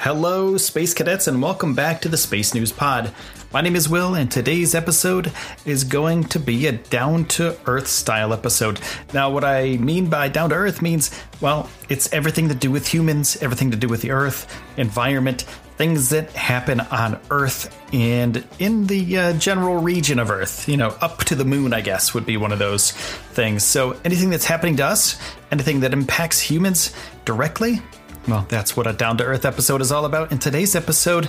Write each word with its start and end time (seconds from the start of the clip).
Hello, 0.00 0.56
Space 0.56 0.94
Cadets, 0.94 1.26
and 1.26 1.42
welcome 1.42 1.74
back 1.74 2.00
to 2.02 2.08
the 2.08 2.16
Space 2.16 2.54
News 2.54 2.70
Pod. 2.70 3.12
My 3.52 3.60
name 3.60 3.74
is 3.74 3.88
Will, 3.88 4.14
and 4.14 4.30
today's 4.30 4.72
episode 4.72 5.32
is 5.66 5.82
going 5.82 6.22
to 6.24 6.38
be 6.38 6.68
a 6.68 6.72
down 6.72 7.24
to 7.24 7.58
earth 7.66 7.88
style 7.88 8.32
episode. 8.32 8.80
Now, 9.12 9.28
what 9.28 9.42
I 9.42 9.76
mean 9.78 10.08
by 10.08 10.28
down 10.28 10.50
to 10.50 10.54
earth 10.54 10.82
means, 10.82 11.10
well, 11.40 11.68
it's 11.88 12.12
everything 12.12 12.48
to 12.48 12.54
do 12.54 12.70
with 12.70 12.86
humans, 12.86 13.38
everything 13.42 13.72
to 13.72 13.76
do 13.76 13.88
with 13.88 14.00
the 14.00 14.12
earth, 14.12 14.46
environment, 14.76 15.42
things 15.78 16.10
that 16.10 16.30
happen 16.30 16.78
on 16.80 17.20
Earth 17.30 17.76
and 17.92 18.44
in 18.60 18.86
the 18.86 19.18
uh, 19.18 19.32
general 19.34 19.80
region 19.80 20.20
of 20.20 20.30
Earth. 20.30 20.68
You 20.68 20.76
know, 20.76 20.96
up 21.00 21.24
to 21.24 21.34
the 21.34 21.44
moon, 21.44 21.72
I 21.72 21.80
guess, 21.80 22.14
would 22.14 22.26
be 22.26 22.36
one 22.36 22.52
of 22.52 22.60
those 22.60 22.92
things. 22.92 23.64
So, 23.64 23.98
anything 24.04 24.30
that's 24.30 24.44
happening 24.44 24.76
to 24.76 24.84
us, 24.84 25.18
anything 25.50 25.80
that 25.80 25.92
impacts 25.92 26.40
humans 26.40 26.92
directly, 27.24 27.80
well, 28.28 28.46
that's 28.48 28.76
what 28.76 28.86
a 28.86 28.92
down 28.92 29.16
to 29.18 29.24
earth 29.24 29.44
episode 29.44 29.80
is 29.80 29.90
all 29.90 30.04
about. 30.04 30.30
And 30.30 30.40
today's 30.40 30.76
episode 30.76 31.28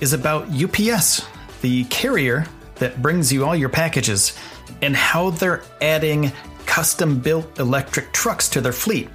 is 0.00 0.12
about 0.12 0.48
UPS, 0.50 1.24
the 1.60 1.84
carrier 1.84 2.46
that 2.76 3.00
brings 3.00 3.32
you 3.32 3.44
all 3.44 3.54
your 3.54 3.68
packages, 3.68 4.36
and 4.82 4.96
how 4.96 5.30
they're 5.30 5.62
adding 5.80 6.32
custom 6.66 7.20
built 7.20 7.58
electric 7.60 8.12
trucks 8.12 8.48
to 8.50 8.60
their 8.60 8.72
fleet. 8.72 9.08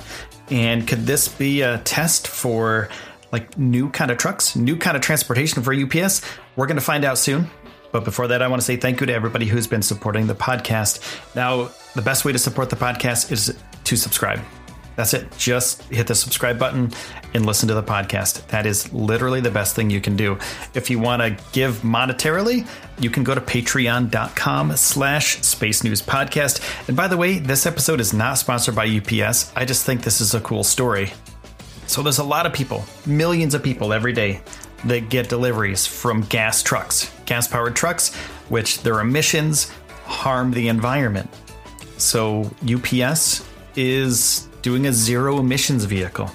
And 0.50 0.88
could 0.88 1.06
this 1.06 1.28
be 1.28 1.61
a 1.61 1.80
test 1.80 2.28
for 2.28 2.88
like 3.34 3.58
new 3.58 3.89
kind 3.89 4.09
of 4.09 4.17
trucks, 4.17 4.56
new 4.56 4.78
kind 4.78 4.95
of 4.95 5.03
transportation 5.03 5.62
for 5.62 5.73
UPS? 5.73 6.22
We're 6.56 6.67
going 6.67 6.78
to 6.78 6.81
find 6.81 7.03
out 7.03 7.17
soon. 7.17 7.50
But 7.91 8.06
before 8.06 8.28
that, 8.30 8.41
I 8.41 8.47
want 8.47 8.62
to 8.62 8.66
say 8.66 8.78
thank 8.78 9.02
you 9.02 9.08
to 9.08 9.14
everybody 9.14 9.47
who's 9.47 9.67
been 9.67 9.81
supporting 9.81 10.28
the 10.28 10.36
podcast. 10.36 11.02
Now, 11.36 11.72
the 11.95 12.02
best 12.02 12.23
way 12.23 12.31
to 12.31 12.39
support 12.39 12.69
the 12.69 12.75
podcast 12.75 13.31
is 13.31 13.58
to 13.86 13.95
subscribe. 13.97 14.39
That's 14.98 15.14
it. 15.14 15.31
Just 15.38 15.84
hit 15.84 16.08
the 16.08 16.16
subscribe 16.16 16.58
button 16.58 16.92
and 17.36 17.45
listen 17.45 17.67
to 17.70 17.76
the 17.76 17.84
podcast. 17.84 18.47
That 18.47 18.66
is 18.66 18.91
literally 18.91 19.41
the 19.41 19.52
best 19.52 19.75
thing 19.75 19.91
you 19.91 20.02
can 20.02 20.18
do. 20.18 20.40
If 20.74 20.90
you 20.90 20.97
want 20.97 21.22
to 21.22 21.38
give 21.53 21.78
monetarily, 21.81 22.68
you 23.00 23.12
can 23.12 23.24
go 23.24 23.35
to 23.35 23.40
patreon.com 23.40 24.75
slash 24.75 25.38
space 25.44 25.84
news 25.84 26.02
podcast. 26.02 26.88
And 26.88 26.97
by 26.97 27.08
the 27.08 27.16
way, 27.16 27.38
this 27.38 27.68
episode 27.68 28.02
is 28.02 28.12
not 28.12 28.40
sponsored 28.40 28.74
by 28.74 28.88
UPS. 28.88 29.52
I 29.56 29.66
just 29.66 29.85
think 29.85 30.02
this 30.02 30.19
is 30.19 30.34
a 30.34 30.41
cool 30.41 30.63
story. 30.63 31.14
So 31.85 32.02
there's 32.02 32.18
a 32.18 32.24
lot 32.24 32.47
of 32.47 32.53
people, 32.53 32.84
millions 33.06 33.53
of 33.53 33.62
people 33.62 33.94
every 33.94 34.14
day 34.14 34.41
that 34.85 35.09
get 35.09 35.29
deliveries 35.29 35.85
from 35.85 36.22
gas 36.24 36.64
trucks, 36.64 37.12
gas 37.28 37.47
powered 37.47 37.75
trucks, 37.75 38.16
which 38.50 38.81
their 38.81 39.00
emissions 39.00 39.72
harm 40.06 40.52
the 40.52 40.69
environment. 40.69 41.29
So 41.97 42.50
UPS 42.68 43.47
is 43.75 44.47
doing 44.62 44.88
a 44.88 44.94
zero 44.94 45.40
emissions 45.40 45.85
vehicle. 45.85 46.29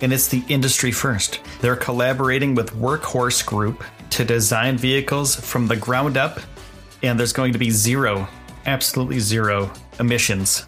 And 0.00 0.12
it's 0.12 0.28
the 0.28 0.44
industry 0.48 0.92
first. 0.92 1.40
They're 1.60 1.76
collaborating 1.76 2.54
with 2.54 2.74
Workhorse 2.74 3.44
Group 3.44 3.82
to 4.10 4.24
design 4.24 4.76
vehicles 4.76 5.34
from 5.36 5.66
the 5.66 5.76
ground 5.76 6.16
up, 6.16 6.40
and 7.02 7.18
there's 7.18 7.32
going 7.32 7.52
to 7.52 7.58
be 7.58 7.70
zero, 7.70 8.28
absolutely 8.66 9.18
zero 9.20 9.70
emissions. 9.98 10.66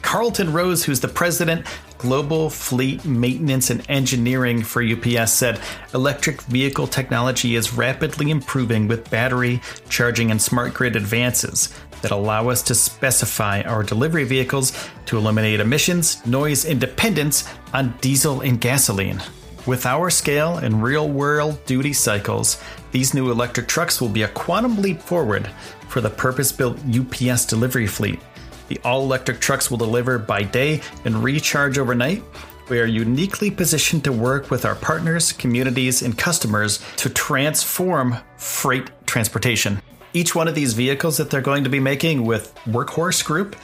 Carlton 0.00 0.52
Rose, 0.52 0.84
who's 0.84 1.00
the 1.00 1.08
president, 1.08 1.66
Global 1.98 2.50
Fleet 2.50 3.04
Maintenance 3.04 3.70
and 3.70 3.88
Engineering 3.88 4.62
for 4.62 4.82
UPS, 4.82 5.32
said 5.32 5.60
electric 5.94 6.42
vehicle 6.42 6.88
technology 6.88 7.54
is 7.54 7.74
rapidly 7.74 8.30
improving 8.30 8.88
with 8.88 9.08
battery, 9.08 9.62
charging, 9.88 10.30
and 10.30 10.42
smart 10.42 10.74
grid 10.74 10.96
advances 10.96 11.72
that 12.02 12.10
allow 12.10 12.48
us 12.48 12.62
to 12.64 12.74
specify 12.74 13.62
our 13.62 13.82
delivery 13.82 14.24
vehicles 14.24 14.72
to 15.06 15.16
eliminate 15.16 15.60
emissions, 15.60 16.24
noise, 16.26 16.64
and 16.64 16.80
dependence 16.80 17.48
on 17.72 17.94
diesel 18.00 18.42
and 18.42 18.60
gasoline. 18.60 19.22
With 19.64 19.86
our 19.86 20.10
scale 20.10 20.58
and 20.58 20.82
real 20.82 21.08
world 21.08 21.64
duty 21.66 21.92
cycles, 21.92 22.60
these 22.90 23.14
new 23.14 23.30
electric 23.30 23.68
trucks 23.68 24.00
will 24.00 24.08
be 24.08 24.22
a 24.22 24.28
quantum 24.28 24.82
leap 24.82 25.00
forward 25.00 25.48
for 25.88 26.00
the 26.00 26.10
purpose 26.10 26.50
built 26.50 26.78
UPS 26.86 27.46
delivery 27.46 27.86
fleet. 27.86 28.20
The 28.68 28.80
all 28.84 29.02
electric 29.02 29.40
trucks 29.40 29.70
will 29.70 29.78
deliver 29.78 30.18
by 30.18 30.42
day 30.42 30.80
and 31.04 31.22
recharge 31.22 31.78
overnight. 31.78 32.24
We 32.70 32.80
are 32.80 32.86
uniquely 32.86 33.50
positioned 33.50 34.02
to 34.04 34.12
work 34.12 34.50
with 34.50 34.64
our 34.64 34.74
partners, 34.76 35.30
communities, 35.30 36.02
and 36.02 36.16
customers 36.16 36.82
to 36.96 37.10
transform 37.10 38.16
freight 38.36 38.90
transportation 39.06 39.81
each 40.14 40.34
one 40.34 40.48
of 40.48 40.54
these 40.54 40.74
vehicles 40.74 41.16
that 41.16 41.30
they're 41.30 41.40
going 41.40 41.64
to 41.64 41.70
be 41.70 41.80
making 41.80 42.24
with 42.24 42.54
Workhorse 42.66 43.24
Group, 43.24 43.56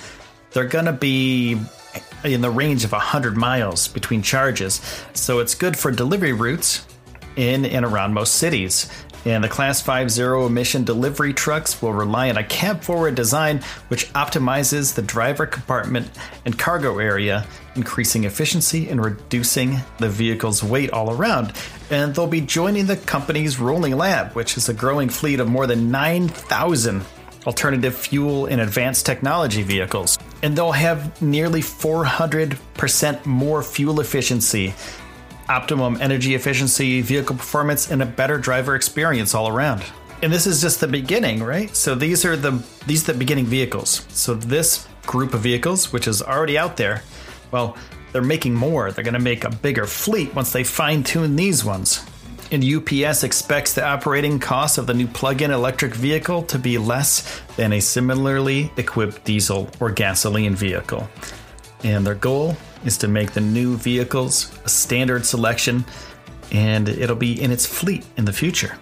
they're 0.52 0.64
going 0.64 0.86
to 0.86 0.92
be 0.92 1.58
in 2.24 2.40
the 2.40 2.50
range 2.50 2.84
of 2.84 2.92
100 2.92 3.36
miles 3.36 3.88
between 3.88 4.22
charges. 4.22 4.80
So 5.14 5.38
it's 5.40 5.54
good 5.54 5.76
for 5.76 5.90
delivery 5.90 6.32
routes 6.32 6.86
in 7.36 7.64
and 7.64 7.84
around 7.84 8.14
most 8.14 8.34
cities. 8.34 8.90
And 9.24 9.42
the 9.42 9.48
Class 9.48 9.82
5 9.82 10.10
zero 10.10 10.46
emission 10.46 10.84
delivery 10.84 11.34
trucks 11.34 11.82
will 11.82 11.92
rely 11.92 12.30
on 12.30 12.36
a 12.36 12.44
cab 12.44 12.82
forward 12.82 13.14
design 13.14 13.60
which 13.88 14.12
optimizes 14.12 14.94
the 14.94 15.02
driver 15.02 15.46
compartment 15.46 16.10
and 16.44 16.58
cargo 16.58 16.98
area, 16.98 17.46
increasing 17.74 18.24
efficiency 18.24 18.88
and 18.88 19.04
reducing 19.04 19.76
the 19.98 20.08
vehicle's 20.08 20.62
weight 20.62 20.90
all 20.90 21.10
around. 21.10 21.52
And 21.90 22.14
they'll 22.14 22.26
be 22.26 22.40
joining 22.40 22.86
the 22.86 22.96
company's 22.96 23.58
Rolling 23.58 23.96
Lab, 23.96 24.32
which 24.32 24.56
is 24.56 24.68
a 24.68 24.74
growing 24.74 25.08
fleet 25.08 25.40
of 25.40 25.48
more 25.48 25.66
than 25.66 25.90
9,000 25.90 27.04
alternative 27.46 27.94
fuel 27.94 28.46
and 28.46 28.60
advanced 28.60 29.06
technology 29.06 29.62
vehicles. 29.62 30.18
And 30.42 30.56
they'll 30.56 30.72
have 30.72 31.20
nearly 31.22 31.62
400% 31.62 33.26
more 33.26 33.62
fuel 33.62 34.00
efficiency 34.00 34.74
optimum 35.48 35.98
energy 36.00 36.34
efficiency, 36.34 37.00
vehicle 37.00 37.36
performance, 37.36 37.90
and 37.90 38.02
a 38.02 38.06
better 38.06 38.38
driver 38.38 38.74
experience 38.74 39.34
all 39.34 39.48
around. 39.48 39.84
And 40.22 40.32
this 40.32 40.46
is 40.46 40.60
just 40.60 40.80
the 40.80 40.88
beginning, 40.88 41.42
right? 41.42 41.74
So 41.76 41.94
these 41.94 42.24
are 42.24 42.36
the 42.36 42.62
these 42.86 43.08
are 43.08 43.12
the 43.12 43.18
beginning 43.18 43.46
vehicles. 43.46 44.04
So 44.08 44.34
this 44.34 44.86
group 45.06 45.32
of 45.32 45.40
vehicles, 45.40 45.92
which 45.92 46.08
is 46.08 46.22
already 46.22 46.58
out 46.58 46.76
there, 46.76 47.02
well, 47.50 47.76
they're 48.12 48.22
making 48.22 48.54
more. 48.54 48.90
They're 48.90 49.04
going 49.04 49.14
to 49.14 49.20
make 49.20 49.44
a 49.44 49.50
bigger 49.50 49.86
fleet 49.86 50.34
once 50.34 50.52
they 50.52 50.64
fine 50.64 51.02
tune 51.02 51.36
these 51.36 51.64
ones. 51.64 52.04
And 52.50 52.64
UPS 52.64 53.24
expects 53.24 53.74
the 53.74 53.84
operating 53.84 54.38
cost 54.38 54.78
of 54.78 54.86
the 54.86 54.94
new 54.94 55.06
plug 55.06 55.42
in 55.42 55.50
electric 55.50 55.94
vehicle 55.94 56.42
to 56.44 56.58
be 56.58 56.78
less 56.78 57.42
than 57.56 57.74
a 57.74 57.80
similarly 57.80 58.72
equipped 58.78 59.24
diesel 59.24 59.68
or 59.80 59.90
gasoline 59.90 60.54
vehicle. 60.54 61.08
And 61.84 62.06
their 62.06 62.14
goal 62.14 62.56
is 62.84 62.98
to 62.98 63.08
make 63.08 63.32
the 63.32 63.40
new 63.40 63.76
vehicles 63.76 64.56
a 64.64 64.68
standard 64.68 65.24
selection, 65.26 65.84
and 66.52 66.88
it'll 66.88 67.16
be 67.16 67.40
in 67.40 67.50
its 67.50 67.66
fleet 67.66 68.04
in 68.16 68.24
the 68.24 68.32
future. 68.32 68.78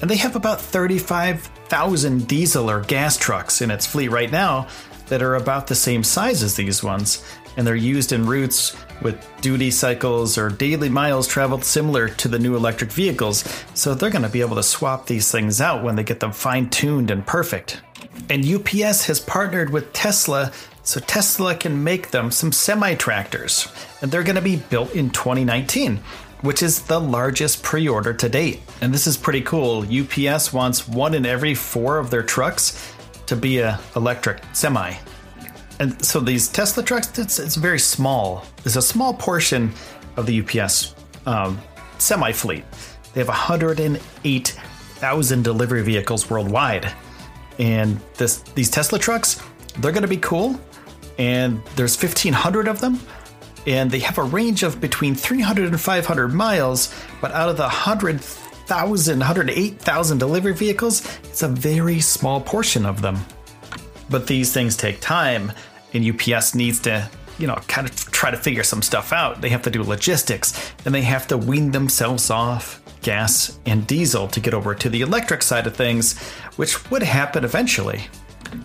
And 0.00 0.10
they 0.10 0.16
have 0.16 0.34
about 0.34 0.60
35,000 0.60 2.26
diesel 2.26 2.68
or 2.70 2.80
gas 2.80 3.16
trucks 3.16 3.62
in 3.62 3.70
its 3.70 3.86
fleet 3.86 4.08
right 4.08 4.32
now 4.32 4.66
that 5.06 5.22
are 5.22 5.36
about 5.36 5.66
the 5.66 5.74
same 5.74 6.02
size 6.02 6.42
as 6.42 6.56
these 6.56 6.82
ones, 6.82 7.24
and 7.56 7.66
they're 7.66 7.76
used 7.76 8.12
in 8.12 8.26
routes 8.26 8.76
with 9.02 9.24
duty 9.40 9.70
cycles 9.70 10.38
or 10.38 10.48
daily 10.48 10.88
miles 10.88 11.28
traveled 11.28 11.64
similar 11.64 12.08
to 12.08 12.28
the 12.28 12.38
new 12.38 12.56
electric 12.56 12.90
vehicles, 12.90 13.44
so 13.74 13.94
they're 13.94 14.10
going 14.10 14.22
to 14.22 14.28
be 14.28 14.40
able 14.40 14.56
to 14.56 14.62
swap 14.62 15.06
these 15.06 15.30
things 15.30 15.60
out 15.60 15.84
when 15.84 15.96
they 15.96 16.02
get 16.02 16.20
them 16.20 16.32
fine 16.32 16.70
tuned 16.70 17.10
and 17.10 17.26
perfect. 17.26 17.82
And 18.30 18.44
UPS 18.44 19.04
has 19.06 19.20
partnered 19.20 19.70
with 19.70 19.92
Tesla 19.92 20.52
So 20.84 20.98
Tesla 21.00 21.54
can 21.54 21.84
make 21.84 22.10
them 22.10 22.30
some 22.30 22.52
semi 22.52 22.94
tractors, 22.94 23.68
and 24.00 24.10
they're 24.10 24.24
going 24.24 24.36
to 24.36 24.42
be 24.42 24.56
built 24.56 24.94
in 24.94 25.10
2019, 25.10 25.98
which 26.40 26.62
is 26.62 26.82
the 26.82 27.00
largest 27.00 27.62
pre 27.62 27.88
order 27.88 28.12
to 28.12 28.28
date. 28.28 28.60
And 28.80 28.92
this 28.92 29.06
is 29.06 29.16
pretty 29.16 29.42
cool. 29.42 29.84
UPS 29.84 30.52
wants 30.52 30.88
one 30.88 31.14
in 31.14 31.24
every 31.24 31.54
four 31.54 31.98
of 31.98 32.10
their 32.10 32.24
trucks 32.24 32.92
to 33.26 33.36
be 33.36 33.58
a 33.58 33.78
electric 33.94 34.42
semi. 34.52 34.94
And 35.78 36.04
so 36.04 36.18
these 36.20 36.48
Tesla 36.48 36.82
trucks, 36.82 37.16
it's, 37.18 37.38
it's 37.38 37.56
very 37.56 37.78
small. 37.78 38.44
It's 38.64 38.76
a 38.76 38.82
small 38.82 39.14
portion 39.14 39.72
of 40.16 40.26
the 40.26 40.42
UPS 40.42 40.94
um, 41.26 41.60
semi 41.98 42.32
fleet. 42.32 42.64
They 43.14 43.20
have 43.20 43.28
108,000 43.28 45.42
delivery 45.42 45.82
vehicles 45.82 46.28
worldwide. 46.28 46.92
And 47.58 48.00
this, 48.14 48.38
these 48.54 48.70
Tesla 48.70 48.98
trucks, 48.98 49.40
they're 49.78 49.92
going 49.92 50.02
to 50.02 50.08
be 50.08 50.16
cool. 50.16 50.58
And 51.18 51.64
there's 51.76 52.00
1,500 52.00 52.68
of 52.68 52.80
them. 52.80 53.00
And 53.66 53.90
they 53.90 54.00
have 54.00 54.18
a 54.18 54.24
range 54.24 54.62
of 54.62 54.80
between 54.80 55.14
300 55.14 55.68
and 55.68 55.80
500 55.80 56.28
miles. 56.28 56.94
But 57.20 57.32
out 57.32 57.48
of 57.48 57.56
the 57.56 57.62
100,000, 57.62 59.18
108,000 59.18 60.18
delivery 60.18 60.54
vehicles, 60.54 61.06
it's 61.24 61.42
a 61.42 61.48
very 61.48 62.00
small 62.00 62.40
portion 62.40 62.84
of 62.84 63.02
them. 63.02 63.24
But 64.10 64.26
these 64.26 64.52
things 64.52 64.76
take 64.76 65.00
time, 65.00 65.52
and 65.94 66.04
UPS 66.04 66.54
needs 66.54 66.80
to 66.80 67.08
you 67.38 67.46
know, 67.46 67.56
kind 67.66 67.88
of 67.88 67.94
try 68.12 68.30
to 68.30 68.36
figure 68.36 68.62
some 68.62 68.82
stuff 68.82 69.12
out. 69.12 69.40
They 69.40 69.48
have 69.48 69.62
to 69.62 69.70
do 69.70 69.82
logistics 69.82 70.72
and 70.84 70.94
they 70.94 71.02
have 71.02 71.26
to 71.28 71.38
wean 71.38 71.70
themselves 71.70 72.30
off 72.30 72.80
gas 73.02 73.58
and 73.66 73.86
diesel 73.86 74.28
to 74.28 74.40
get 74.40 74.54
over 74.54 74.74
to 74.74 74.88
the 74.88 75.00
electric 75.00 75.42
side 75.42 75.66
of 75.66 75.74
things, 75.74 76.18
which 76.56 76.90
would 76.90 77.02
happen 77.02 77.44
eventually. 77.44 78.02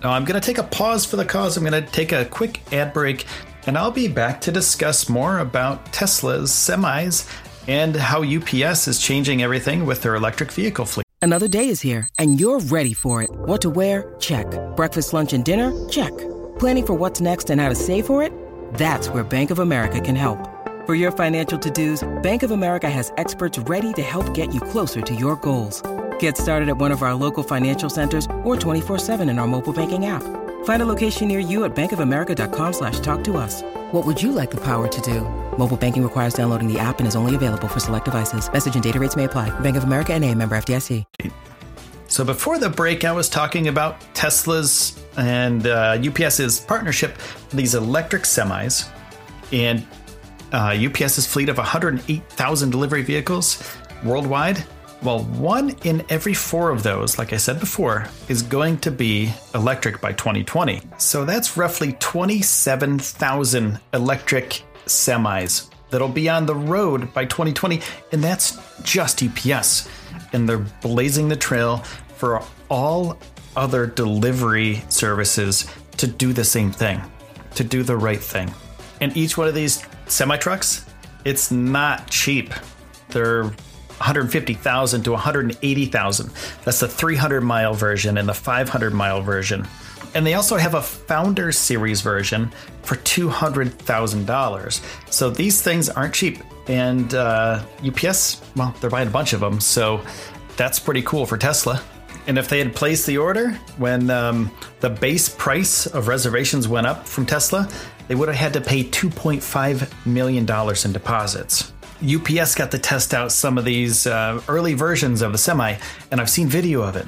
Now, 0.03 0.11
I'm 0.11 0.25
going 0.25 0.39
to 0.39 0.45
take 0.45 0.57
a 0.57 0.63
pause 0.63 1.05
for 1.05 1.15
the 1.15 1.25
cause. 1.25 1.57
I'm 1.57 1.63
going 1.63 1.83
to 1.83 1.91
take 1.91 2.11
a 2.11 2.25
quick 2.25 2.61
ad 2.73 2.93
break 2.93 3.25
and 3.65 3.77
I'll 3.77 3.91
be 3.91 4.07
back 4.07 4.41
to 4.41 4.51
discuss 4.51 5.09
more 5.09 5.39
about 5.39 5.91
Tesla's 5.91 6.51
semis 6.51 7.29
and 7.67 7.95
how 7.95 8.23
UPS 8.23 8.87
is 8.87 8.99
changing 8.99 9.43
everything 9.43 9.85
with 9.85 10.01
their 10.01 10.15
electric 10.15 10.51
vehicle 10.51 10.85
fleet. 10.85 11.05
Another 11.21 11.47
day 11.47 11.69
is 11.69 11.81
here 11.81 12.07
and 12.17 12.39
you're 12.39 12.59
ready 12.59 12.93
for 12.93 13.21
it. 13.21 13.29
What 13.31 13.61
to 13.61 13.69
wear? 13.69 14.15
Check. 14.19 14.47
Breakfast, 14.75 15.13
lunch, 15.13 15.33
and 15.33 15.43
dinner? 15.43 15.71
Check. 15.89 16.15
Planning 16.59 16.85
for 16.85 16.93
what's 16.93 17.21
next 17.21 17.49
and 17.49 17.59
how 17.59 17.69
to 17.69 17.75
save 17.75 18.05
for 18.05 18.23
it? 18.23 18.31
That's 18.75 19.09
where 19.09 19.23
Bank 19.23 19.51
of 19.51 19.59
America 19.59 19.99
can 19.99 20.15
help. 20.15 20.39
For 20.85 20.95
your 20.95 21.11
financial 21.11 21.59
to-dos, 21.59 22.07
Bank 22.23 22.43
of 22.43 22.51
America 22.51 22.89
has 22.89 23.11
experts 23.17 23.59
ready 23.59 23.91
to 23.93 24.01
help 24.01 24.33
get 24.33 24.53
you 24.53 24.61
closer 24.61 25.01
to 25.01 25.13
your 25.13 25.35
goals. 25.35 25.83
Get 26.19 26.37
started 26.37 26.69
at 26.69 26.77
one 26.77 26.91
of 26.91 27.01
our 27.01 27.13
local 27.13 27.43
financial 27.43 27.89
centers 27.89 28.25
or 28.43 28.55
24-7 28.55 29.29
in 29.29 29.39
our 29.39 29.47
mobile 29.47 29.73
banking 29.73 30.05
app. 30.05 30.23
Find 30.63 30.81
a 30.81 30.85
location 30.85 31.27
near 31.27 31.39
you 31.39 31.65
at 31.65 31.75
bankofamerica.com 31.75 32.73
slash 32.73 32.99
talk 33.01 33.23
to 33.25 33.37
us. 33.37 33.63
What 33.91 34.05
would 34.05 34.21
you 34.21 34.31
like 34.31 34.51
the 34.51 34.63
power 34.63 34.87
to 34.87 35.01
do? 35.01 35.21
Mobile 35.57 35.77
banking 35.77 36.03
requires 36.03 36.33
downloading 36.33 36.71
the 36.71 36.79
app 36.79 36.99
and 36.99 37.07
is 37.07 37.15
only 37.15 37.35
available 37.35 37.67
for 37.67 37.79
select 37.79 38.05
devices. 38.05 38.51
Message 38.51 38.75
and 38.75 38.83
data 38.83 38.99
rates 38.99 39.15
may 39.15 39.25
apply. 39.25 39.49
Bank 39.59 39.75
of 39.75 39.83
America 39.83 40.13
and 40.13 40.23
a 40.23 40.33
member 40.33 40.57
FDIC. 40.57 41.03
So 42.09 42.23
before 42.23 42.57
the 42.57 42.69
break, 42.69 43.03
I 43.03 43.11
was 43.11 43.29
talking 43.29 43.67
about 43.67 43.99
Tesla's 44.13 44.97
and 45.17 45.67
uh, 45.67 45.97
UPS's 45.99 46.59
partnership 46.59 47.17
these 47.49 47.75
electric 47.75 48.23
semis. 48.23 48.89
And 49.51 49.85
uh, 50.51 50.77
UPS's 50.77 51.27
fleet 51.27 51.49
of 51.49 51.57
108,000 51.57 52.69
delivery 52.69 53.01
vehicles 53.01 53.61
worldwide. 54.03 54.63
Well, 55.03 55.19
one 55.19 55.75
in 55.83 56.03
every 56.09 56.33
four 56.33 56.71
of 56.71 56.81
those, 56.81 57.19
like 57.19 57.31
I 57.31 57.37
said 57.37 57.59
before, 57.59 58.07
is 58.29 58.41
going 58.41 58.79
to 58.79 58.91
be 58.91 59.31
electric 59.53 60.01
by 60.01 60.13
2020. 60.13 60.81
So 60.97 61.23
that's 61.23 61.55
roughly 61.55 61.93
27,000 61.93 63.79
electric 63.93 64.63
semis 64.85 65.69
that'll 65.89 66.09
be 66.09 66.29
on 66.29 66.45
the 66.45 66.55
road 66.55 67.13
by 67.13 67.25
2020. 67.25 67.81
And 68.11 68.23
that's 68.23 68.57
just 68.81 69.23
UPS. 69.23 69.87
And 70.33 70.49
they're 70.49 70.57
blazing 70.57 71.29
the 71.29 71.35
trail 71.35 71.77
for 72.15 72.41
all 72.69 73.17
other 73.55 73.85
delivery 73.85 74.83
services 74.89 75.69
to 75.97 76.07
do 76.07 76.33
the 76.33 76.43
same 76.43 76.71
thing, 76.71 77.01
to 77.55 77.63
do 77.63 77.83
the 77.83 77.97
right 77.97 78.19
thing. 78.19 78.53
And 78.99 79.15
each 79.15 79.37
one 79.37 79.47
of 79.47 79.55
these 79.55 79.83
semi 80.07 80.37
trucks, 80.37 80.85
it's 81.23 81.51
not 81.51 82.09
cheap. 82.09 82.53
They're 83.09 83.51
150,000 83.97 85.03
to 85.03 85.11
180,000. 85.11 86.31
That's 86.63 86.79
the 86.79 86.87
300 86.87 87.41
mile 87.41 87.73
version 87.73 88.17
and 88.17 88.27
the 88.27 88.33
500 88.33 88.93
mile 88.93 89.21
version. 89.21 89.67
And 90.13 90.25
they 90.25 90.33
also 90.33 90.57
have 90.57 90.73
a 90.73 90.81
Founder 90.81 91.51
Series 91.51 92.01
version 92.01 92.51
for 92.81 92.95
$200,000. 92.95 95.11
So 95.11 95.29
these 95.29 95.61
things 95.61 95.89
aren't 95.89 96.13
cheap. 96.13 96.39
And 96.67 97.13
uh, 97.13 97.63
UPS, 97.85 98.41
well, 98.55 98.75
they're 98.81 98.89
buying 98.89 99.07
a 99.07 99.11
bunch 99.11 99.33
of 99.33 99.39
them. 99.39 99.59
So 99.59 100.01
that's 100.55 100.79
pretty 100.79 101.01
cool 101.03 101.25
for 101.25 101.37
Tesla. 101.37 101.81
And 102.27 102.37
if 102.37 102.49
they 102.49 102.59
had 102.59 102.75
placed 102.75 103.07
the 103.07 103.17
order 103.17 103.51
when 103.77 104.09
um, 104.09 104.51
the 104.81 104.89
base 104.89 105.29
price 105.29 105.85
of 105.85 106.07
reservations 106.07 106.67
went 106.67 106.87
up 106.87 107.07
from 107.07 107.25
Tesla, 107.25 107.69
they 108.07 108.15
would 108.15 108.27
have 108.27 108.37
had 108.37 108.53
to 108.53 108.61
pay 108.61 108.83
$2.5 108.83 110.05
million 110.05 110.45
in 110.85 110.93
deposits. 110.93 111.71
UPS 112.01 112.55
got 112.55 112.71
to 112.71 112.79
test 112.79 113.13
out 113.13 113.31
some 113.31 113.57
of 113.57 113.65
these 113.65 114.05
uh, 114.05 114.41
early 114.47 114.73
versions 114.73 115.21
of 115.21 115.31
the 115.31 115.37
semi, 115.37 115.75
and 116.11 116.21
I've 116.21 116.29
seen 116.29 116.47
video 116.47 116.81
of 116.81 116.95
it. 116.95 117.07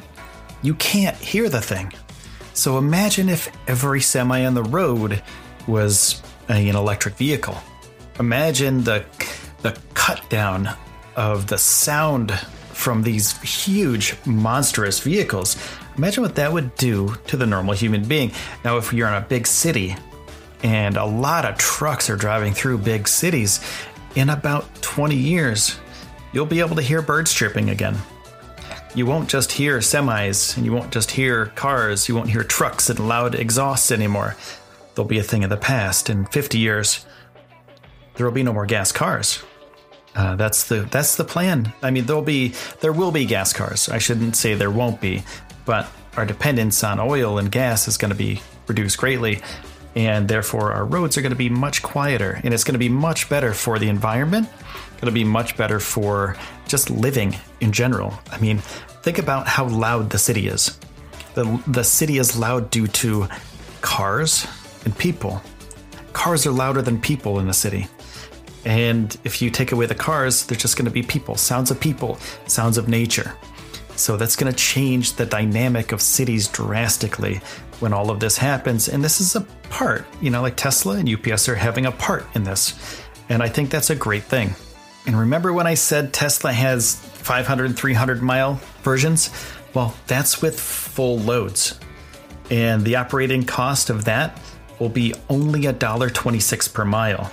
You 0.61 0.73
can't 0.75 1.15
hear 1.17 1.49
the 1.49 1.61
thing. 1.61 1.93
So 2.53 2.77
imagine 2.77 3.29
if 3.29 3.51
every 3.67 4.01
semi 4.01 4.45
on 4.45 4.53
the 4.53 4.63
road 4.63 5.21
was 5.67 6.21
an 6.49 6.75
electric 6.75 7.15
vehicle. 7.15 7.57
Imagine 8.19 8.83
the 8.83 9.05
the 9.61 9.77
cut 9.93 10.27
down 10.29 10.69
of 11.15 11.47
the 11.47 11.57
sound 11.57 12.31
from 12.79 13.03
these 13.03 13.37
huge 13.41 14.15
monstrous 14.25 14.99
vehicles. 14.99 15.57
Imagine 15.97 16.23
what 16.23 16.35
that 16.35 16.51
would 16.51 16.75
do 16.75 17.15
to 17.27 17.37
the 17.37 17.45
normal 17.45 17.73
human 17.73 18.07
being. 18.07 18.31
Now 18.63 18.77
if 18.77 18.93
you're 18.93 19.07
in 19.07 19.13
a 19.13 19.21
big 19.21 19.45
city 19.45 19.95
and 20.63 20.97
a 20.97 21.05
lot 21.05 21.45
of 21.45 21.57
trucks 21.57 22.09
are 22.09 22.15
driving 22.15 22.53
through 22.53 22.79
big 22.79 23.07
cities, 23.07 23.59
in 24.15 24.29
about 24.29 24.81
20 24.81 25.15
years, 25.15 25.79
you'll 26.33 26.45
be 26.45 26.59
able 26.59 26.75
to 26.75 26.81
hear 26.81 27.01
birds 27.01 27.33
chirping 27.33 27.69
again. 27.69 27.97
You 28.95 29.05
won't 29.05 29.29
just 29.29 29.51
hear 29.51 29.79
semis 29.79 30.57
and 30.57 30.65
you 30.65 30.73
won't 30.73 30.91
just 30.91 31.11
hear 31.11 31.47
cars, 31.47 32.09
you 32.09 32.15
won't 32.15 32.29
hear 32.29 32.43
trucks 32.43 32.89
and 32.89 33.07
loud 33.07 33.35
exhausts 33.35 33.91
anymore. 33.91 34.35
They'll 34.95 35.05
be 35.05 35.19
a 35.19 35.23
thing 35.23 35.43
of 35.43 35.49
the 35.49 35.57
past. 35.57 36.09
In 36.09 36.25
50 36.25 36.57
years, 36.57 37.05
there 38.15 38.25
will 38.25 38.33
be 38.33 38.43
no 38.43 38.53
more 38.53 38.65
gas 38.65 38.91
cars. 38.91 39.43
Uh, 40.15 40.35
that's 40.35 40.67
the 40.67 40.81
that's 40.91 41.15
the 41.15 41.23
plan. 41.23 41.71
I 41.83 41.91
mean, 41.91 42.05
there'll 42.05 42.23
be 42.23 42.53
there 42.81 42.91
will 42.91 43.11
be 43.11 43.25
gas 43.25 43.53
cars. 43.53 43.87
I 43.89 43.99
shouldn't 43.99 44.35
say 44.35 44.55
there 44.55 44.71
won't 44.71 44.99
be, 44.99 45.23
but 45.65 45.87
our 46.17 46.25
dependence 46.25 46.83
on 46.83 46.99
oil 46.99 47.37
and 47.37 47.51
gas 47.51 47.87
is 47.87 47.95
going 47.95 48.11
to 48.11 48.17
be 48.17 48.41
reduced 48.67 48.97
greatly 48.97 49.41
and 49.95 50.27
therefore 50.27 50.71
our 50.73 50.85
roads 50.85 51.17
are 51.17 51.21
going 51.21 51.31
to 51.31 51.35
be 51.37 51.49
much 51.49 51.81
quieter 51.81 52.39
and 52.43 52.53
it's 52.53 52.63
going 52.63 52.73
to 52.73 52.79
be 52.79 52.89
much 52.89 53.29
better 53.29 53.53
for 53.53 53.79
the 53.79 53.89
environment 53.89 54.47
going 54.99 55.07
to 55.07 55.11
be 55.11 55.23
much 55.23 55.55
better 55.55 55.79
for 55.79 56.35
just 56.67 56.89
living 56.89 57.35
in 57.61 57.71
general. 57.71 58.13
I 58.31 58.39
mean 58.39 58.59
think 59.03 59.17
about 59.17 59.47
how 59.47 59.67
loud 59.67 60.09
the 60.09 60.17
city 60.17 60.47
is. 60.47 60.77
The, 61.35 61.61
the 61.67 61.83
city 61.83 62.17
is 62.17 62.37
loud 62.37 62.69
due 62.69 62.87
to 62.87 63.27
cars 63.81 64.45
and 64.83 64.97
people. 64.97 65.41
Cars 66.11 66.45
are 66.45 66.51
louder 66.51 66.81
than 66.81 66.99
people 66.99 67.39
in 67.39 67.47
the 67.47 67.53
city. 67.53 67.87
And 68.65 69.15
if 69.23 69.41
you 69.41 69.49
take 69.49 69.71
away 69.71 69.85
the 69.85 69.95
cars 69.95 70.45
there's 70.45 70.61
just 70.61 70.75
going 70.75 70.85
to 70.85 70.91
be 70.91 71.03
people 71.03 71.35
sounds 71.35 71.71
of 71.71 71.79
people 71.79 72.15
sounds 72.47 72.77
of 72.77 72.89
nature. 72.89 73.35
So 73.95 74.17
that's 74.17 74.35
going 74.35 74.51
to 74.51 74.57
change 74.57 75.13
the 75.13 75.25
dynamic 75.25 75.91
of 75.91 76.01
cities 76.01 76.47
drastically 76.47 77.41
when 77.79 77.93
all 77.93 78.11
of 78.11 78.19
this 78.19 78.37
happens. 78.37 78.89
And 78.89 79.03
this 79.03 79.21
is 79.21 79.35
a 79.35 79.41
part, 79.69 80.05
you 80.21 80.29
know, 80.29 80.41
like 80.41 80.55
Tesla 80.55 80.97
and 80.97 81.09
UPS 81.09 81.49
are 81.49 81.55
having 81.55 81.85
a 81.85 81.91
part 81.91 82.25
in 82.35 82.43
this. 82.43 83.01
And 83.29 83.43
I 83.43 83.49
think 83.49 83.69
that's 83.69 83.89
a 83.89 83.95
great 83.95 84.23
thing. 84.23 84.55
And 85.05 85.17
remember 85.17 85.53
when 85.53 85.67
I 85.67 85.75
said 85.75 86.13
Tesla 86.13 86.51
has 86.51 86.95
500 86.95 87.65
and 87.65 87.77
300 87.77 88.21
mile 88.21 88.59
versions? 88.83 89.29
Well, 89.73 89.95
that's 90.07 90.41
with 90.41 90.59
full 90.59 91.19
loads. 91.19 91.79
And 92.49 92.83
the 92.83 92.95
operating 92.95 93.43
cost 93.43 93.89
of 93.89 94.05
that 94.05 94.39
will 94.79 94.89
be 94.89 95.13
only 95.29 95.61
$1.26 95.61 96.73
per 96.73 96.85
mile. 96.85 97.31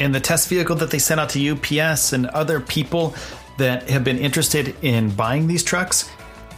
And 0.00 0.14
the 0.14 0.20
test 0.20 0.48
vehicle 0.48 0.76
that 0.76 0.90
they 0.90 0.98
sent 0.98 1.20
out 1.20 1.30
to 1.30 1.50
UPS 1.50 2.12
and 2.12 2.26
other 2.26 2.60
people 2.60 3.14
that 3.58 3.88
have 3.88 4.02
been 4.02 4.18
interested 4.18 4.74
in 4.82 5.10
buying 5.10 5.46
these 5.46 5.62
trucks, 5.62 6.10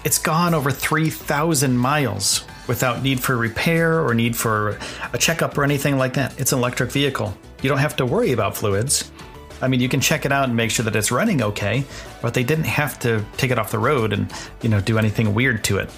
it's 0.05 0.19
gone 0.19 0.55
over 0.55 0.71
3,000 0.71 1.77
miles 1.77 2.45
without 2.67 3.03
need 3.03 3.21
for 3.21 3.37
repair 3.37 4.01
or 4.01 4.15
need 4.15 4.37
for 4.37 4.79
a 5.13 5.19
checkup 5.19 5.57
or 5.59 5.65
anything 5.65 5.99
like 5.99 6.15
that. 6.15 6.39
It's 6.41 6.53
an 6.53 6.59
electric 6.59 6.91
vehicle. 6.91 7.37
You 7.63 7.69
don't 7.69 7.79
have 7.79 7.97
to 7.97 8.07
worry 8.07 8.33
about 8.33 8.57
fluids. 8.57 9.11
I 9.63 9.69
mean, 9.69 9.81
you 9.81 9.89
can 9.89 10.01
check 10.01 10.25
it 10.27 10.33
out 10.33 10.45
and 10.45 10.57
make 10.57 10.71
sure 10.71 10.85
that 10.85 10.97
it's 10.97 11.11
running 11.11 11.41
okay, 11.43 11.85
but 12.21 12.35
they 12.35 12.43
didn't 12.43 12.65
have 12.65 12.99
to 13.01 13.25
take 13.37 13.51
it 13.51 13.59
off 13.59 13.71
the 13.71 13.79
road 13.79 14.13
and, 14.13 14.31
you 14.63 14.69
know, 14.69 14.81
do 14.81 14.99
anything 14.99 15.33
weird 15.35 15.65
to 15.65 15.79
it. 15.79 15.91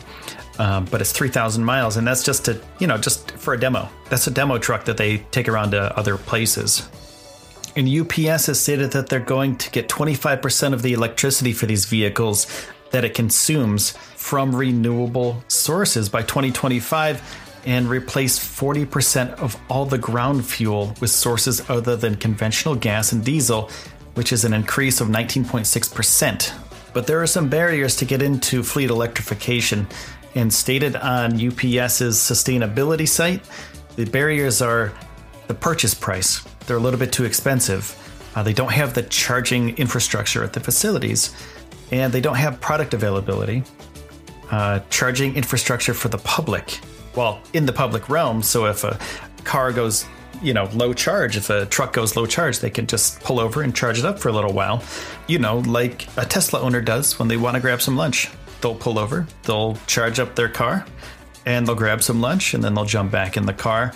um, 0.58 0.86
but 0.86 1.00
it's 1.00 1.12
3,000 1.12 1.64
miles, 1.64 1.96
and 1.96 2.06
that's 2.06 2.22
just 2.22 2.44
to, 2.46 2.60
you 2.78 2.86
know, 2.86 2.96
just 2.98 3.32
for 3.32 3.54
a 3.54 3.60
demo. 3.60 3.88
That's 4.08 4.26
a 4.26 4.30
demo 4.30 4.58
truck 4.58 4.84
that 4.86 4.96
they 4.96 5.18
take 5.30 5.48
around 5.48 5.72
to 5.72 5.96
other 5.96 6.16
places. 6.16 6.88
And 7.76 7.88
UPS 7.88 8.46
has 8.46 8.58
stated 8.58 8.92
that 8.92 9.08
they're 9.08 9.20
going 9.20 9.56
to 9.56 9.70
get 9.70 9.88
25% 9.88 10.72
of 10.72 10.82
the 10.82 10.94
electricity 10.94 11.52
for 11.52 11.66
these 11.66 11.84
vehicles 11.84 12.46
that 12.90 13.04
it 13.04 13.14
consumes 13.14 13.90
from 13.90 14.54
renewable 14.54 15.42
sources 15.48 16.08
by 16.08 16.22
2025 16.22 17.22
and 17.66 17.90
replace 17.90 18.38
40% 18.38 19.34
of 19.40 19.56
all 19.68 19.86
the 19.86 19.98
ground 19.98 20.46
fuel 20.46 20.94
with 21.00 21.10
sources 21.10 21.68
other 21.68 21.96
than 21.96 22.14
conventional 22.14 22.76
gas 22.76 23.12
and 23.12 23.24
diesel, 23.24 23.70
which 24.14 24.32
is 24.32 24.44
an 24.44 24.54
increase 24.54 25.00
of 25.00 25.08
19.6%. 25.08 26.52
But 26.92 27.06
there 27.06 27.20
are 27.20 27.26
some 27.26 27.48
barriers 27.48 27.96
to 27.96 28.04
get 28.04 28.22
into 28.22 28.62
fleet 28.62 28.88
electrification, 28.88 29.86
and 30.34 30.52
stated 30.52 30.96
on 30.96 31.34
UPS's 31.34 32.16
sustainability 32.16 33.08
site, 33.08 33.42
the 33.96 34.04
barriers 34.04 34.62
are 34.62 34.92
the 35.48 35.54
purchase 35.54 35.94
price. 35.94 36.42
They're 36.66 36.76
a 36.76 36.80
little 36.80 37.00
bit 37.00 37.12
too 37.12 37.24
expensive. 37.24 37.94
Uh, 38.34 38.42
they 38.42 38.52
don't 38.52 38.72
have 38.72 38.94
the 38.94 39.02
charging 39.02 39.76
infrastructure 39.76 40.44
at 40.44 40.52
the 40.52 40.60
facilities, 40.60 41.34
and 41.90 42.12
they 42.12 42.20
don't 42.20 42.36
have 42.36 42.60
product 42.60 42.94
availability, 42.94 43.62
uh, 44.50 44.80
charging 44.90 45.36
infrastructure 45.36 45.94
for 45.94 46.08
the 46.08 46.18
public. 46.18 46.80
Well, 47.14 47.40
in 47.52 47.66
the 47.66 47.72
public 47.72 48.08
realm, 48.08 48.42
so 48.42 48.66
if 48.66 48.84
a 48.84 48.98
car 49.44 49.72
goes, 49.72 50.06
you 50.42 50.52
know, 50.52 50.68
low 50.74 50.92
charge, 50.92 51.36
if 51.36 51.48
a 51.50 51.66
truck 51.66 51.92
goes 51.92 52.16
low 52.16 52.26
charge, 52.26 52.60
they 52.60 52.70
can 52.70 52.86
just 52.86 53.20
pull 53.20 53.40
over 53.40 53.62
and 53.62 53.74
charge 53.74 53.98
it 53.98 54.04
up 54.04 54.18
for 54.18 54.28
a 54.28 54.32
little 54.32 54.52
while, 54.52 54.82
you 55.26 55.38
know, 55.38 55.58
like 55.60 56.06
a 56.18 56.26
Tesla 56.26 56.60
owner 56.60 56.80
does 56.80 57.18
when 57.18 57.28
they 57.28 57.36
want 57.36 57.54
to 57.54 57.60
grab 57.60 57.80
some 57.80 57.96
lunch 57.96 58.28
they'll 58.60 58.74
pull 58.74 58.98
over, 58.98 59.26
they'll 59.44 59.76
charge 59.86 60.18
up 60.18 60.34
their 60.34 60.48
car, 60.48 60.84
and 61.44 61.66
they'll 61.66 61.74
grab 61.74 62.02
some 62.02 62.20
lunch, 62.20 62.54
and 62.54 62.62
then 62.62 62.74
they'll 62.74 62.84
jump 62.84 63.12
back 63.12 63.36
in 63.36 63.46
the 63.46 63.52
car. 63.52 63.92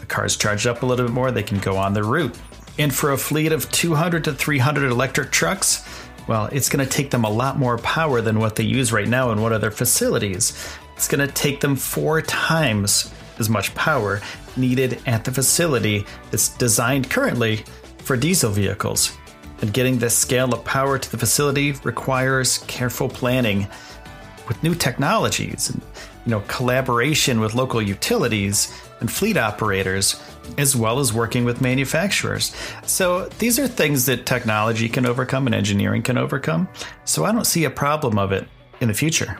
The 0.00 0.06
car's 0.06 0.36
charged 0.36 0.66
up 0.66 0.82
a 0.82 0.86
little 0.86 1.06
bit 1.06 1.12
more, 1.12 1.30
they 1.30 1.42
can 1.42 1.58
go 1.58 1.76
on 1.76 1.94
their 1.94 2.04
route. 2.04 2.36
And 2.78 2.92
for 2.92 3.12
a 3.12 3.18
fleet 3.18 3.52
of 3.52 3.70
200 3.70 4.24
to 4.24 4.32
300 4.32 4.90
electric 4.90 5.30
trucks, 5.30 5.86
well, 6.26 6.46
it's 6.46 6.68
going 6.68 6.84
to 6.84 6.90
take 6.90 7.10
them 7.10 7.24
a 7.24 7.30
lot 7.30 7.58
more 7.58 7.78
power 7.78 8.20
than 8.20 8.38
what 8.38 8.56
they 8.56 8.64
use 8.64 8.92
right 8.92 9.08
now 9.08 9.30
in 9.30 9.40
one 9.40 9.52
of 9.52 9.60
their 9.60 9.70
facilities. 9.70 10.68
It's 10.96 11.08
going 11.08 11.26
to 11.26 11.32
take 11.32 11.60
them 11.60 11.76
four 11.76 12.22
times 12.22 13.12
as 13.38 13.50
much 13.50 13.74
power 13.74 14.20
needed 14.56 15.00
at 15.06 15.24
the 15.24 15.32
facility 15.32 16.06
that's 16.30 16.56
designed 16.56 17.10
currently 17.10 17.64
for 17.98 18.16
diesel 18.16 18.50
vehicles. 18.50 19.16
And 19.60 19.72
getting 19.72 19.98
this 19.98 20.16
scale 20.16 20.52
of 20.52 20.64
power 20.64 20.98
to 20.98 21.10
the 21.10 21.18
facility 21.18 21.72
requires 21.84 22.58
careful 22.58 23.08
planning 23.08 23.66
with 24.48 24.62
new 24.62 24.74
technologies 24.74 25.70
and 25.70 25.82
you 26.26 26.30
know 26.30 26.40
collaboration 26.48 27.40
with 27.40 27.54
local 27.54 27.80
utilities 27.80 28.72
and 29.00 29.10
fleet 29.10 29.36
operators 29.36 30.22
as 30.58 30.76
well 30.76 30.98
as 30.98 31.12
working 31.12 31.44
with 31.44 31.60
manufacturers. 31.60 32.54
So 32.86 33.28
these 33.38 33.58
are 33.58 33.68
things 33.68 34.06
that 34.06 34.26
technology 34.26 34.88
can 34.88 35.06
overcome 35.06 35.46
and 35.46 35.54
engineering 35.54 36.02
can 36.02 36.18
overcome. 36.18 36.68
So 37.04 37.24
I 37.24 37.32
don't 37.32 37.46
see 37.46 37.64
a 37.64 37.70
problem 37.70 38.18
of 38.18 38.32
it 38.32 38.46
in 38.80 38.88
the 38.88 38.94
future. 38.94 39.38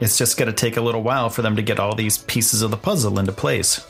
It's 0.00 0.18
just 0.18 0.36
going 0.36 0.50
to 0.50 0.52
take 0.52 0.76
a 0.76 0.80
little 0.80 1.02
while 1.02 1.30
for 1.30 1.42
them 1.42 1.56
to 1.56 1.62
get 1.62 1.78
all 1.78 1.94
these 1.94 2.18
pieces 2.18 2.62
of 2.62 2.70
the 2.70 2.76
puzzle 2.76 3.18
into 3.18 3.32
place. 3.32 3.86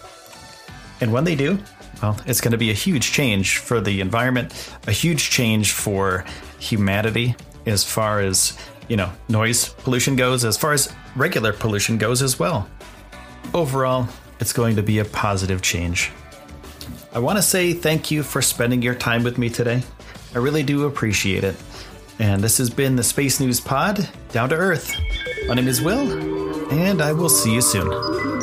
And 1.01 1.13
when 1.13 1.25
they 1.25 1.35
do, 1.35 1.59
well, 2.03 2.19
it's 2.27 2.41
going 2.41 2.53
to 2.53 2.59
be 2.59 2.71
a 2.71 2.75
huge 2.75 3.13
change 3.13 3.59
for 3.59 3.81
the 3.81 4.01
environment, 4.01 4.53
a 4.87 4.93
huge 4.93 5.31
change 5.31 5.73
for 5.73 6.25
humanity 6.59 7.37
as 7.67 7.83
far 7.83 8.21
as 8.21 8.59
you 8.89 8.97
know, 8.97 9.11
noise 9.29 9.69
pollution 9.69 10.17
goes, 10.17 10.45
as 10.45 10.57
far 10.57 10.73
as 10.73 10.93
regular 11.17 11.53
pollution 11.53 11.99
goes 11.99 12.23
as 12.23 12.39
well. 12.39 12.69
Overall, 13.53 14.09
it's 14.41 14.53
going 14.53 14.77
to 14.77 14.83
be 14.83 14.99
a 14.99 15.05
positive 15.05 15.63
change. 15.63 16.11
I 17.15 17.21
want 17.21 17.39
to 17.39 17.43
say 17.43 17.73
thank 17.75 18.11
you 18.11 18.25
for 18.25 18.43
spending 18.43 18.83
your 18.83 18.97
time 18.97 19.23
with 19.23 19.39
me 19.39 19.49
today. 19.49 19.85
I 20.35 20.39
really 20.39 20.65
do 20.65 20.85
appreciate 20.87 21.45
it. 21.45 21.55
And 22.19 22.43
this 22.43 22.59
has 22.59 22.71
been 22.71 22.97
the 22.97 23.05
Space 23.05 23.39
News 23.39 23.61
Pod, 23.61 24.09
Down 24.33 24.49
to 24.49 24.57
Earth. 24.57 24.93
My 25.47 25.55
name 25.55 25.69
is 25.69 25.81
Will, 25.81 26.73
and 26.73 27.01
I 27.01 27.13
will 27.13 27.29
see 27.29 27.55
you 27.55 27.61
soon. 27.61 28.34